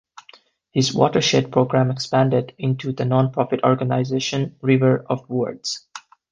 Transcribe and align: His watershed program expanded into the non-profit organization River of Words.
His 0.71 0.95
watershed 0.95 1.51
program 1.51 1.91
expanded 1.91 2.55
into 2.57 2.91
the 2.91 3.05
non-profit 3.05 3.61
organization 3.63 4.55
River 4.59 5.05
of 5.07 5.29
Words. 5.29 5.85